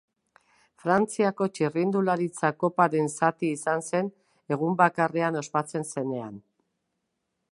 Frantziako 0.83 1.47
Txirrindularitza 1.57 2.51
Koparen 2.63 3.11
zati 3.11 3.51
izan 3.57 3.85
zen 3.91 4.11
egun 4.57 4.75
bakarrean 4.81 5.37
ospatzen 5.45 5.89
zenean. 5.93 6.45